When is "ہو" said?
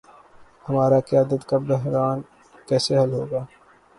3.13-3.23